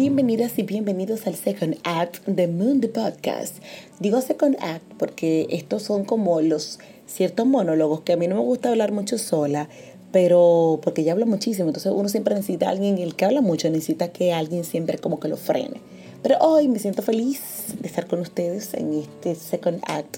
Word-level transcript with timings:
bienvenidas 0.00 0.58
y 0.58 0.62
bienvenidos 0.62 1.26
al 1.26 1.34
Second 1.34 1.76
Act 1.84 2.24
de 2.24 2.48
Moon 2.48 2.80
the 2.80 2.88
Podcast. 2.88 3.56
Digo 3.98 4.22
Second 4.22 4.56
Act 4.58 4.82
porque 4.98 5.46
estos 5.50 5.82
son 5.82 6.06
como 6.06 6.40
los 6.40 6.78
ciertos 7.06 7.46
monólogos 7.46 8.00
que 8.00 8.14
a 8.14 8.16
mí 8.16 8.26
no 8.26 8.36
me 8.36 8.40
gusta 8.40 8.70
hablar 8.70 8.92
mucho 8.92 9.18
sola, 9.18 9.68
pero 10.10 10.80
porque 10.82 11.04
ya 11.04 11.12
hablo 11.12 11.26
muchísimo, 11.26 11.68
entonces 11.68 11.92
uno 11.94 12.08
siempre 12.08 12.34
necesita 12.34 12.68
a 12.68 12.70
alguien, 12.70 12.96
el 12.96 13.14
que 13.14 13.26
habla 13.26 13.42
mucho 13.42 13.68
necesita 13.68 14.08
que 14.08 14.32
alguien 14.32 14.64
siempre 14.64 14.96
como 14.96 15.20
que 15.20 15.28
lo 15.28 15.36
frene. 15.36 15.82
Pero 16.22 16.38
hoy 16.38 16.68
me 16.68 16.78
siento 16.78 17.02
feliz 17.02 17.74
de 17.78 17.86
estar 17.86 18.06
con 18.06 18.20
ustedes 18.20 18.72
en 18.72 18.94
este 18.94 19.34
Second 19.34 19.82
Act 19.86 20.16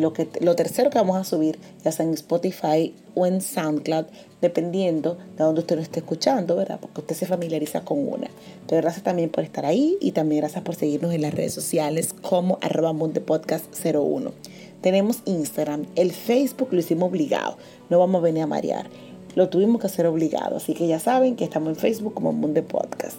lo, 0.00 0.12
que, 0.12 0.28
lo 0.40 0.56
tercero 0.56 0.90
que 0.90 0.98
vamos 0.98 1.16
a 1.16 1.24
subir, 1.24 1.58
ya 1.84 1.92
sea 1.92 2.06
en 2.06 2.14
Spotify 2.14 2.94
o 3.14 3.26
en 3.26 3.40
SoundCloud, 3.40 4.06
dependiendo 4.40 5.18
de 5.36 5.44
donde 5.44 5.60
usted 5.60 5.76
lo 5.76 5.82
esté 5.82 6.00
escuchando, 6.00 6.56
¿verdad? 6.56 6.78
Porque 6.80 7.00
usted 7.00 7.14
se 7.14 7.26
familiariza 7.26 7.82
con 7.82 8.06
una. 8.06 8.28
Pero 8.66 8.82
gracias 8.82 9.04
también 9.04 9.30
por 9.30 9.44
estar 9.44 9.66
ahí 9.66 9.96
y 10.00 10.12
también 10.12 10.40
gracias 10.40 10.62
por 10.64 10.74
seguirnos 10.74 11.12
en 11.12 11.22
las 11.22 11.34
redes 11.34 11.54
sociales 11.54 12.12
como 12.12 12.58
arroba 12.62 12.92
Podcast 13.24 13.66
01. 13.84 14.32
Tenemos 14.80 15.18
Instagram, 15.26 15.86
el 15.94 16.12
Facebook 16.12 16.68
lo 16.72 16.80
hicimos 16.80 17.10
obligado, 17.10 17.58
no 17.90 17.98
vamos 17.98 18.20
a 18.20 18.22
venir 18.22 18.42
a 18.42 18.46
marear. 18.46 18.86
Lo 19.34 19.48
tuvimos 19.48 19.80
que 19.80 19.86
hacer 19.86 20.06
obligado, 20.06 20.56
así 20.56 20.74
que 20.74 20.86
ya 20.88 20.98
saben 20.98 21.36
que 21.36 21.44
estamos 21.44 21.68
en 21.68 21.76
Facebook 21.76 22.14
como 22.14 22.32
Mundo 22.32 22.64
Podcast. 22.64 23.16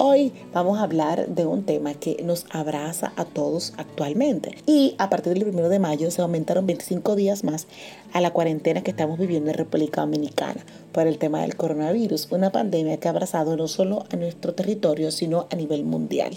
Hoy 0.00 0.32
vamos 0.54 0.78
a 0.78 0.84
hablar 0.84 1.26
de 1.26 1.44
un 1.44 1.64
tema 1.64 1.92
que 1.92 2.22
nos 2.22 2.46
abraza 2.50 3.12
a 3.16 3.24
todos 3.24 3.72
actualmente. 3.78 4.56
Y 4.64 4.94
a 4.96 5.10
partir 5.10 5.34
del 5.34 5.48
1 5.48 5.68
de 5.68 5.80
mayo 5.80 6.12
se 6.12 6.22
aumentaron 6.22 6.68
25 6.68 7.16
días 7.16 7.42
más 7.42 7.66
a 8.12 8.20
la 8.20 8.30
cuarentena 8.30 8.84
que 8.84 8.92
estamos 8.92 9.18
viviendo 9.18 9.50
en 9.50 9.56
República 9.56 10.02
Dominicana 10.02 10.64
por 10.92 11.08
el 11.08 11.18
tema 11.18 11.40
del 11.40 11.56
coronavirus, 11.56 12.28
una 12.30 12.52
pandemia 12.52 12.98
que 12.98 13.08
ha 13.08 13.10
abrazado 13.10 13.56
no 13.56 13.66
solo 13.66 14.04
a 14.12 14.14
nuestro 14.14 14.54
territorio, 14.54 15.10
sino 15.10 15.48
a 15.50 15.56
nivel 15.56 15.82
mundial, 15.82 16.30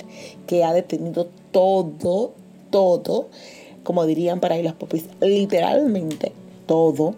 que 0.47 0.63
ha 0.63 0.73
detenido 0.73 1.27
todo, 1.51 2.33
todo, 2.71 3.29
como 3.83 4.07
dirían 4.07 4.39
para 4.39 4.55
ahí 4.55 4.67
popis, 4.71 5.05
literalmente 5.19 6.31
todo. 6.65 7.13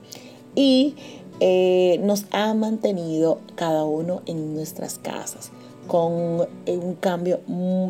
Y 0.55 0.95
eh, 1.39 2.02
nos 2.03 2.25
ha 2.31 2.53
mantenido 2.53 3.39
cada 3.55 3.85
uno 3.85 4.22
en 4.25 4.53
nuestras 4.53 5.00
casas 5.00 5.53
con 5.87 6.47
un 6.67 6.95
cambio 6.99 7.41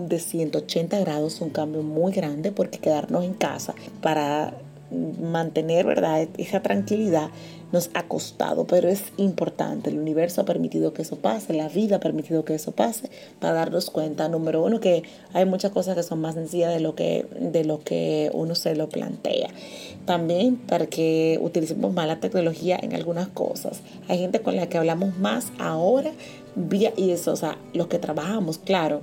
de 0.07 0.19
180 0.19 0.99
grados, 0.99 1.41
un 1.41 1.49
cambio 1.49 1.83
muy 1.83 2.11
grande, 2.11 2.51
porque 2.51 2.79
quedarnos 2.79 3.23
en 3.23 3.33
casa 3.33 3.73
para 4.01 4.53
mantener 5.21 5.85
¿verdad? 5.85 6.27
esa 6.37 6.61
tranquilidad 6.61 7.29
nos 7.71 7.89
ha 7.95 8.03
costado, 8.03 8.67
pero 8.67 8.87
es 8.87 9.01
importante. 9.17 9.89
El 9.89 9.97
universo 9.97 10.41
ha 10.41 10.45
permitido 10.45 10.93
que 10.93 11.01
eso 11.01 11.15
pase, 11.15 11.53
la 11.53 11.69
vida 11.69 11.95
ha 11.95 11.99
permitido 11.99 12.45
que 12.45 12.53
eso 12.53 12.71
pase, 12.71 13.09
para 13.39 13.55
darnos 13.55 13.89
cuenta, 13.89 14.29
número 14.29 14.63
uno, 14.63 14.79
que 14.79 15.01
hay 15.33 15.45
muchas 15.45 15.71
cosas 15.71 15.95
que 15.95 16.03
son 16.03 16.21
más 16.21 16.35
sencillas 16.35 16.71
de 16.71 16.79
lo 16.79 16.93
que, 16.93 17.25
de 17.39 17.65
lo 17.65 17.79
que 17.79 18.29
uno 18.33 18.53
se 18.53 18.75
lo 18.75 18.89
plantea. 18.89 19.49
También 20.05 20.57
para 20.57 20.85
que 20.85 21.39
utilicemos 21.41 21.91
más 21.91 22.05
la 22.05 22.19
tecnología 22.19 22.77
en 22.79 22.93
algunas 22.93 23.27
cosas. 23.29 23.81
Hay 24.07 24.19
gente 24.19 24.41
con 24.41 24.55
la 24.55 24.69
que 24.69 24.77
hablamos 24.77 25.17
más 25.17 25.51
ahora, 25.57 26.11
y 26.55 27.11
eso, 27.11 27.31
o 27.31 27.35
sea, 27.35 27.57
los 27.73 27.87
que 27.87 27.99
trabajamos, 27.99 28.57
claro, 28.57 29.01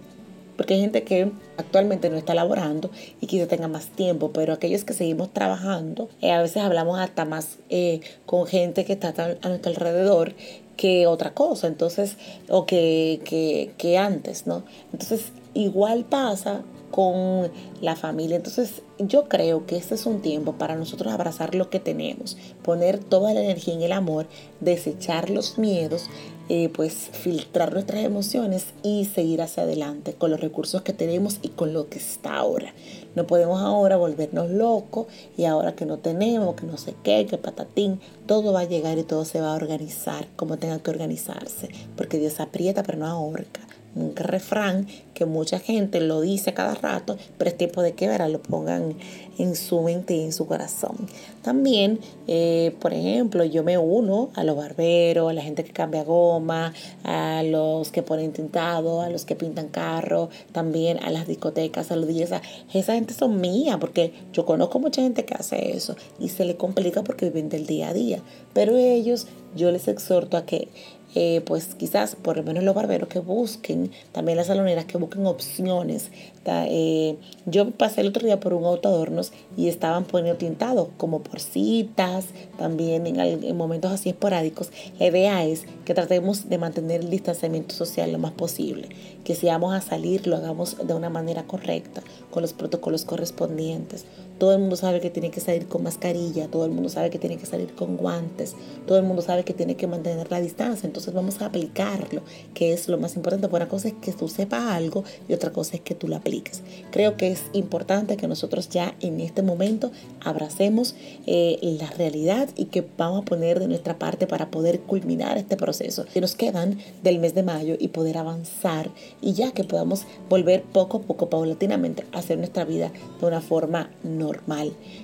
porque 0.57 0.75
hay 0.75 0.81
gente 0.81 1.05
que 1.05 1.33
actualmente 1.57 2.11
no 2.11 2.17
está 2.17 2.35
laborando 2.35 2.91
y 3.21 3.27
quizá 3.27 3.47
tenga 3.47 3.67
más 3.67 3.87
tiempo, 3.87 4.31
pero 4.33 4.53
aquellos 4.53 4.85
que 4.85 4.93
seguimos 4.93 5.33
trabajando, 5.33 6.11
eh, 6.21 6.33
a 6.33 6.43
veces 6.43 6.59
hablamos 6.59 6.99
hasta 6.99 7.25
más 7.25 7.57
eh, 7.71 8.01
con 8.27 8.47
gente 8.47 8.85
que 8.85 8.93
está 8.93 9.15
a 9.43 9.49
nuestro 9.49 9.71
alrededor 9.71 10.35
que 10.77 11.07
otra 11.07 11.33
cosa, 11.33 11.67
entonces, 11.67 12.17
o 12.49 12.67
que, 12.67 13.21
que, 13.25 13.73
que 13.79 13.99
antes, 13.99 14.47
¿no? 14.47 14.65
Entonces, 14.93 15.33
igual 15.55 16.05
pasa 16.05 16.63
con 16.91 17.51
la 17.81 17.97
familia. 17.97 18.37
Entonces 18.37 18.83
yo 18.99 19.29
creo 19.29 19.67
que 19.67 19.77
este 19.77 19.95
es 19.95 20.07
un 20.07 20.21
tiempo 20.21 20.55
para 20.55 20.77
nosotros 20.77 21.13
abrazar 21.13 21.55
lo 21.55 21.71
que 21.71 21.81
tenemos, 21.81 22.37
poner 22.63 22.99
toda 22.99 23.33
la 23.33 23.41
energía 23.41 23.75
en 23.75 23.83
el 23.83 23.93
amor, 23.93 24.27
desechar 24.61 25.31
los 25.31 25.59
miedos, 25.59 26.09
eh, 26.53 26.69
pues 26.69 27.11
filtrar 27.13 27.73
nuestras 27.73 28.03
emociones 28.03 28.67
y 28.83 29.05
seguir 29.05 29.41
hacia 29.41 29.63
adelante 29.63 30.15
con 30.15 30.33
los 30.33 30.41
recursos 30.41 30.83
que 30.83 30.93
tenemos 30.93 31.39
y 31.43 31.51
con 31.51 31.73
lo 31.73 31.89
que 31.89 31.99
está 31.99 32.35
ahora. 32.35 32.75
No 33.15 33.25
podemos 33.25 33.61
ahora 33.61 33.97
volvernos 33.97 34.51
locos 34.51 35.07
y 35.37 35.45
ahora 35.45 35.77
que 35.77 35.87
no 35.87 35.99
tenemos, 35.99 36.57
que 36.57 36.67
no 36.67 36.77
sé 36.77 36.97
qué, 37.05 37.25
que 37.27 37.39
patatín, 37.39 38.01
todo 38.27 38.53
va 38.53 38.63
a 38.63 38.65
llegar 38.65 38.99
y 38.99 39.05
todo 39.05 39.25
se 39.25 39.41
va 39.41 39.53
a 39.53 39.55
organizar 39.55 40.27
como 40.35 40.57
tenga 40.57 40.81
que 40.81 40.91
organizarse, 40.91 41.69
porque 41.97 42.19
Dios 42.19 42.41
aprieta 42.41 42.83
pero 42.83 42.99
no 42.99 43.07
ahorca 43.07 43.61
un 43.95 44.15
refrán 44.15 44.87
que 45.15 45.27
mucha 45.27 45.59
gente 45.59 46.01
lo 46.01 46.21
dice 46.21 46.55
cada 46.55 46.75
rato, 46.75 47.17
pero 47.37 47.51
es 47.51 47.57
tiempo 47.57 47.83
de 47.83 47.93
que 47.93 48.09
verá, 48.09 48.29
lo 48.29 48.41
pongan 48.41 48.95
en 49.39 49.57
su 49.57 49.81
mente 49.83 50.15
y 50.15 50.25
en 50.25 50.33
su 50.33 50.47
corazón. 50.47 50.97
También, 51.43 51.99
eh, 52.27 52.75
por 52.81 52.93
ejemplo, 52.93 53.45
yo 53.45 53.65
me 53.65 53.79
uno 53.79 54.31
a 54.35 54.45
los 54.45 54.57
barberos, 54.57 55.31
a 55.31 55.33
la 55.33 55.43
gente 55.43 55.65
que 55.65 55.73
cambia 55.73 56.05
goma, 56.05 56.73
a 57.05 57.43
los 57.43 57.91
que 57.91 58.03
ponen 58.03 58.33
tintado, 58.33 59.01
a 59.01 59.09
los 59.09 59.25
que 59.25 59.37
pintan 59.37 59.69
carro, 59.69 60.29
también 60.53 60.99
a 61.03 61.11
las 61.11 61.27
discotecas, 61.27 61.91
a 61.91 61.97
los 61.97 62.07
DJs. 62.07 62.41
Esa 62.73 62.95
gente 62.95 63.15
son 63.15 63.41
mía, 63.41 63.79
porque 63.79 64.13
yo 64.33 64.45
conozco 64.45 64.79
mucha 64.79 65.03
gente 65.03 65.25
que 65.25 65.35
hace 65.35 65.77
eso 65.77 65.97
y 66.19 66.29
se 66.29 66.45
le 66.45 66.57
complica 66.57 67.03
porque 67.03 67.27
viven 67.27 67.49
del 67.49 67.67
día 67.67 67.89
a 67.89 67.95
día. 67.95 68.23
Pero 68.53 68.77
ellos, 68.77 69.27
yo 69.57 69.71
les 69.71 69.89
exhorto 69.89 70.37
a 70.37 70.45
que 70.45 70.69
eh, 71.15 71.43
pues 71.45 71.75
quizás 71.75 72.15
por 72.15 72.37
lo 72.37 72.43
menos 72.43 72.63
los 72.63 72.75
barberos 72.75 73.09
que 73.09 73.19
busquen, 73.19 73.91
también 74.13 74.37
las 74.37 74.47
saloneras 74.47 74.85
que 74.85 74.99
busquen 74.99 75.27
opciones. 75.27 76.11
Eh, 76.47 77.17
yo 77.47 77.71
pasé 77.71 78.01
el 78.01 78.09
otro 78.09 78.25
día 78.25 78.41
por 78.41 78.55
un 78.55 78.65
autoadornos 78.65 79.33
y 79.57 79.69
estaban 79.69 80.05
poniendo 80.05 80.39
tintado 80.39 80.91
como 80.97 81.21
por 81.21 81.39
citas, 81.39 82.27
también 82.59 83.07
en, 83.07 83.21
en 83.21 83.57
momentos 83.57 83.93
así 83.93 84.11
esporádicos. 84.11 84.71
La 84.99 85.07
idea 85.07 85.45
es 85.45 85.65
que 85.85 85.95
tratemos 85.95 86.49
de 86.49 86.59
mantener 86.59 87.03
el 87.03 87.11
distanciamiento 87.11 87.75
social 87.75 88.11
lo 88.13 88.19
más 88.19 88.33
posible, 88.33 88.89
que 89.25 89.35
si 89.35 89.47
vamos 89.47 89.75
a 89.75 89.81
salir 89.81 90.27
lo 90.27 90.37
hagamos 90.37 90.77
de 90.87 90.95
una 90.95 91.11
manera 91.11 91.45
correcta, 91.45 92.03
con 92.31 92.43
los 92.43 92.53
protocolos 92.53 93.05
correspondientes. 93.05 94.05
Todo 94.41 94.55
el 94.55 94.59
mundo 94.59 94.75
sabe 94.75 95.03
que 95.03 95.11
tiene 95.11 95.31
que 95.31 95.43
salir 95.43 95.67
con 95.67 95.83
mascarilla, 95.83 96.49
todo 96.49 96.65
el 96.65 96.71
mundo 96.71 96.89
sabe 96.89 97.11
que 97.11 97.19
tiene 97.19 97.37
que 97.37 97.45
salir 97.45 97.75
con 97.75 97.99
guantes, 97.99 98.57
todo 98.87 98.97
el 98.97 99.05
mundo 99.05 99.21
sabe 99.21 99.45
que 99.45 99.53
tiene 99.53 99.77
que 99.77 99.87
mantener 99.87 100.31
la 100.31 100.41
distancia. 100.41 100.87
Entonces 100.87 101.13
vamos 101.13 101.43
a 101.43 101.47
aplicarlo, 101.47 102.23
que 102.55 102.73
es 102.73 102.89
lo 102.89 102.97
más 102.97 103.17
importante. 103.17 103.47
Una 103.55 103.69
cosa 103.69 103.89
es 103.89 103.95
que 104.01 104.13
tú 104.13 104.29
sepas 104.29 104.65
algo 104.65 105.05
y 105.29 105.35
otra 105.35 105.53
cosa 105.53 105.77
es 105.77 105.83
que 105.83 105.95
tú 105.95 106.09
lo 106.09 106.17
apliques. 106.17 106.63
Creo 106.91 107.19
que 107.19 107.31
es 107.31 107.43
importante 107.53 108.17
que 108.17 108.29
nosotros 108.29 108.71
ya 108.71 108.95
en 109.01 109.21
este 109.21 109.43
momento 109.43 109.93
abracemos 110.25 110.95
eh, 111.27 111.59
la 111.79 111.91
realidad 111.91 112.49
y 112.57 112.65
que 112.67 112.83
vamos 112.97 113.21
a 113.21 113.25
poner 113.27 113.61
de 113.61 113.69
nuestra 113.69 113.99
parte 113.99 114.27
para 114.27 114.51
poder 114.51 114.81
culminar 114.81 115.37
este 115.37 115.59
proceso 115.59 116.07
que 116.15 116.23
nos 116.23 116.35
quedan 116.35 116.79
del 117.03 117.19
mes 117.19 117.35
de 117.35 117.43
mayo 117.43 117.77
y 117.79 117.89
poder 117.89 118.17
avanzar 118.17 118.89
y 119.21 119.35
ya 119.35 119.53
que 119.53 119.65
podamos 119.65 120.07
volver 120.31 120.63
poco 120.63 120.97
a 120.97 121.01
poco, 121.03 121.29
paulatinamente, 121.29 122.07
a 122.13 122.21
hacer 122.21 122.39
nuestra 122.39 122.65
vida 122.65 122.91
de 123.21 123.27
una 123.27 123.43
forma 123.43 123.91
normal 124.03 124.30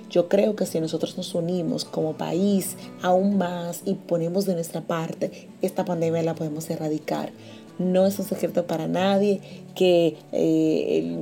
Yo 0.09 0.27
creo 0.27 0.55
que 0.55 0.65
si 0.65 0.79
nosotros 0.79 1.17
nos 1.17 1.33
unimos 1.35 1.85
como 1.85 2.17
país 2.17 2.75
aún 3.01 3.37
más 3.37 3.81
y 3.85 3.95
ponemos 3.95 4.45
de 4.45 4.53
nuestra 4.53 4.81
parte, 4.81 5.49
esta 5.61 5.85
pandemia 5.85 6.23
la 6.23 6.35
podemos 6.35 6.69
erradicar. 6.69 7.31
No 7.79 8.07
es 8.07 8.17
un 8.17 8.25
secreto 8.25 8.65
para 8.65 8.87
nadie 8.87 9.39
que 9.75 10.17
eh, 10.31 11.15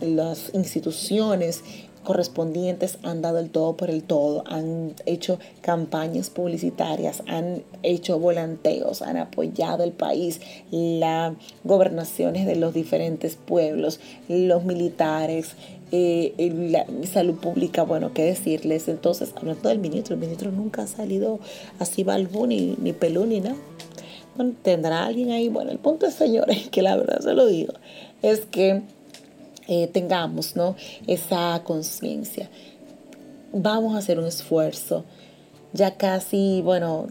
las 0.00 0.50
instituciones 0.52 1.62
correspondientes 2.04 2.98
han 3.02 3.22
dado 3.22 3.38
el 3.38 3.50
todo 3.50 3.76
por 3.76 3.90
el 3.90 4.02
todo, 4.02 4.44
han 4.46 4.94
hecho 5.06 5.38
campañas 5.62 6.30
publicitarias, 6.30 7.22
han 7.26 7.62
hecho 7.82 8.18
volanteos, 8.18 9.02
han 9.02 9.16
apoyado 9.16 9.82
el 9.82 9.92
país, 9.92 10.40
las 10.70 11.34
gobernaciones 11.64 12.46
de 12.46 12.56
los 12.56 12.74
diferentes 12.74 13.36
pueblos, 13.36 13.98
los 14.28 14.64
militares, 14.64 15.56
eh, 15.92 16.34
la 16.70 16.86
salud 17.06 17.36
pública, 17.36 17.82
bueno, 17.82 18.12
qué 18.12 18.24
decirles. 18.24 18.88
Entonces, 18.88 19.32
hablando 19.36 19.68
del 19.68 19.78
ministro, 19.78 20.14
el 20.14 20.20
ministro 20.20 20.50
nunca 20.50 20.82
ha 20.82 20.86
salido 20.86 21.38
así 21.78 22.04
balbú 22.04 22.46
ni, 22.46 22.76
ni 22.80 22.92
pelú 22.92 23.26
ni 23.26 23.40
nada. 23.40 23.56
Bueno, 24.36 24.54
tendrá 24.62 25.04
alguien 25.04 25.30
ahí. 25.30 25.48
Bueno, 25.48 25.70
el 25.70 25.78
punto 25.78 26.06
es, 26.06 26.14
señores, 26.14 26.68
que 26.70 26.82
la 26.82 26.96
verdad 26.96 27.20
se 27.20 27.34
lo 27.34 27.46
digo, 27.46 27.74
es 28.22 28.40
que 28.40 28.82
eh, 29.68 29.88
tengamos 29.88 30.56
¿no? 30.56 30.76
esa 31.06 31.62
conciencia. 31.64 32.50
Vamos 33.52 33.94
a 33.94 33.98
hacer 33.98 34.18
un 34.18 34.26
esfuerzo. 34.26 35.04
Ya 35.72 35.96
casi, 35.96 36.60
bueno, 36.62 37.08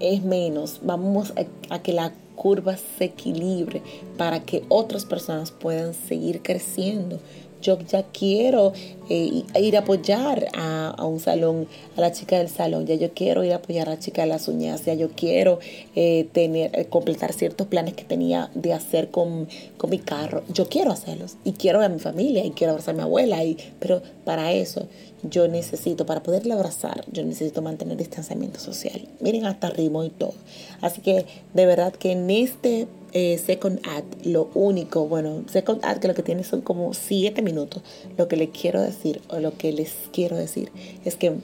es 0.00 0.22
menos. 0.22 0.80
Vamos 0.82 1.32
a 1.70 1.78
que 1.80 1.92
la 1.92 2.12
curva 2.34 2.76
se 2.76 3.04
equilibre 3.06 3.82
para 4.16 4.40
que 4.40 4.64
otras 4.68 5.04
personas 5.04 5.50
puedan 5.50 5.94
seguir 5.94 6.42
creciendo 6.42 7.20
yo 7.64 7.78
ya 7.80 8.02
quiero 8.04 8.72
eh, 9.08 9.42
ir 9.58 9.76
a 9.76 9.80
apoyar 9.80 10.46
a, 10.56 10.94
un 11.04 11.18
salón, 11.18 11.66
a 11.96 12.00
la 12.00 12.12
chica 12.12 12.38
del 12.38 12.48
salón, 12.48 12.86
ya 12.86 12.94
yo 12.94 13.12
quiero 13.14 13.42
ir 13.42 13.52
a 13.52 13.56
apoyar 13.56 13.88
a 13.88 13.92
la 13.92 13.98
chica 13.98 14.22
de 14.22 14.28
las 14.28 14.46
uñas, 14.48 14.84
ya 14.84 14.94
yo 14.94 15.10
quiero 15.10 15.58
eh, 15.96 16.28
tener, 16.32 16.88
completar 16.90 17.32
ciertos 17.32 17.66
planes 17.66 17.94
que 17.94 18.04
tenía 18.04 18.50
de 18.54 18.74
hacer 18.74 19.10
con, 19.10 19.48
con, 19.78 19.90
mi 19.90 19.98
carro. 19.98 20.42
Yo 20.52 20.68
quiero 20.68 20.92
hacerlos 20.92 21.36
y 21.44 21.52
quiero 21.52 21.78
ver 21.78 21.90
a 21.90 21.94
mi 21.94 22.00
familia 22.00 22.44
y 22.44 22.50
quiero 22.50 22.72
abrazar 22.72 22.94
a 22.94 22.98
mi 22.98 23.02
abuela, 23.02 23.42
y, 23.44 23.56
pero 23.80 24.02
para 24.24 24.52
eso 24.52 24.86
yo 25.22 25.48
necesito, 25.48 26.04
para 26.04 26.22
poderla 26.22 26.54
abrazar, 26.54 27.04
yo 27.10 27.24
necesito 27.24 27.62
mantener 27.62 27.96
distanciamiento 27.96 28.60
social. 28.60 29.08
Miren, 29.20 29.46
hasta 29.46 29.70
ritmo 29.70 30.04
y 30.04 30.10
todo. 30.10 30.34
Así 30.82 31.00
que 31.00 31.24
de 31.54 31.66
verdad 31.66 31.94
que 31.94 32.12
en 32.12 32.30
este 32.30 32.86
eh, 33.16 33.38
Second 33.38 33.80
Ad, 33.86 34.02
lo 34.24 34.50
único, 34.54 35.06
bueno, 35.06 35.44
Second 35.48 35.84
Ad 35.84 35.98
que 35.98 36.08
lo 36.08 36.14
que 36.14 36.24
tiene 36.24 36.42
son 36.42 36.62
como 36.62 36.92
siete 36.94 37.42
minutos. 37.42 37.82
Lo 38.18 38.26
que 38.26 38.36
les 38.36 38.50
quiero 38.50 38.82
decir, 38.82 39.22
o 39.28 39.38
lo 39.38 39.56
que 39.56 39.72
les 39.72 39.94
quiero 40.12 40.36
decir, 40.36 40.72
es 41.04 41.14
que 41.14 41.34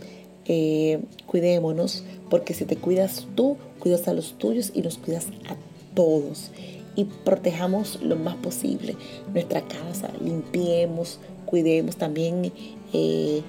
eh, 0.46 1.00
cuidémonos, 1.26 2.02
porque 2.28 2.54
si 2.54 2.64
te 2.64 2.74
cuidas 2.76 3.28
tú, 3.36 3.56
cuidas 3.78 4.08
a 4.08 4.14
los 4.14 4.36
tuyos 4.36 4.72
y 4.74 4.82
nos 4.82 4.98
cuidas 4.98 5.28
a 5.48 5.54
todos. 5.94 6.50
Y 6.96 7.04
protejamos 7.04 8.02
lo 8.02 8.16
más 8.16 8.34
posible 8.34 8.96
nuestra 9.32 9.62
casa, 9.62 10.10
limpiemos, 10.20 11.20
cuidemos 11.46 11.96
también. 11.96 12.52
Eh, 12.92 13.42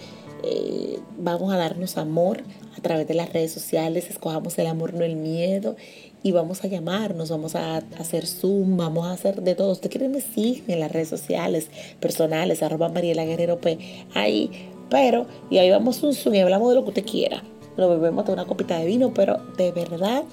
vamos 1.17 1.51
a 1.53 1.57
darnos 1.57 1.97
amor 1.97 2.43
a 2.77 2.81
través 2.81 3.07
de 3.07 3.13
las 3.15 3.33
redes 3.33 3.51
sociales, 3.51 4.09
escojamos 4.09 4.57
el 4.59 4.67
amor, 4.67 4.93
no 4.93 5.03
el 5.03 5.15
miedo, 5.15 5.75
y 6.23 6.31
vamos 6.31 6.63
a 6.63 6.67
llamarnos, 6.67 7.29
vamos 7.29 7.55
a 7.55 7.77
hacer 7.97 8.27
Zoom, 8.27 8.77
vamos 8.77 9.07
a 9.07 9.13
hacer 9.13 9.41
de 9.41 9.55
todo. 9.55 9.71
Usted 9.71 9.89
quiere 9.89 10.07
me 10.07 10.21
en 10.33 10.79
las 10.79 10.91
redes 10.91 11.09
sociales 11.09 11.69
personales, 11.99 12.63
arroba 12.63 12.89
Mariela 12.89 13.25
Guerrero 13.25 13.59
P, 13.59 13.77
ahí, 14.13 14.69
pero, 14.89 15.25
y 15.49 15.57
ahí 15.57 15.69
vamos 15.69 16.03
un 16.03 16.13
Zoom 16.13 16.35
y 16.35 16.39
hablamos 16.39 16.69
de 16.69 16.75
lo 16.75 16.83
que 16.83 16.89
usted 16.89 17.05
quiera. 17.05 17.43
Lo 17.77 17.89
bebemos 17.89 18.25
de 18.25 18.33
una 18.33 18.45
copita 18.45 18.77
de 18.77 18.85
vino, 18.85 19.13
pero 19.13 19.37
de 19.57 19.71
verdad 19.71 20.23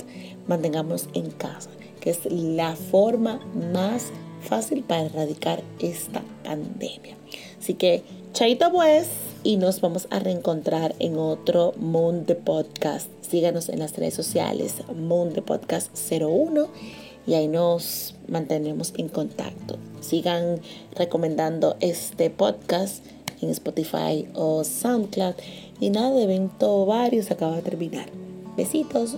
mantengamos 0.47 1.09
en 1.15 1.31
casa, 1.31 1.71
que 2.01 2.11
es 2.11 2.21
la 2.31 2.75
forma 2.75 3.41
más 3.73 4.07
fácil 4.43 4.83
para 4.83 5.05
erradicar 5.05 5.63
esta 5.79 6.23
pandemia. 6.45 7.17
Así 7.59 7.75
que, 7.75 8.03
chaito 8.33 8.71
pues 8.71 9.09
y 9.43 9.57
nos 9.57 9.81
vamos 9.81 10.09
a 10.11 10.19
reencontrar 10.19 10.95
en 10.99 11.17
otro 11.19 11.75
Moon 11.79 12.27
de 12.27 12.35
Podcast. 12.35 13.09
Síganos 13.21 13.69
en 13.69 13.79
las 13.79 13.97
redes 13.97 14.15
sociales, 14.15 14.77
Moon 14.95 15.33
de 15.33 15.43
Podcast 15.43 15.91
01 16.11 16.69
y 17.27 17.35
ahí 17.35 17.49
nos 17.49 18.15
mantenemos 18.27 18.93
en 18.97 19.09
contacto. 19.09 19.79
Sigan 20.01 20.61
recomendando 20.97 21.77
este 21.81 22.31
podcast 22.31 23.05
en 23.41 23.51
Spotify 23.51 24.29
o 24.35 24.65
SoundCloud. 24.65 25.35
Y 25.81 25.91
nada, 25.91 26.21
evento 26.21 26.87
varios 26.87 27.31
acaba 27.31 27.57
de 27.57 27.63
terminar. 27.63 28.09
Besitos. 28.57 29.17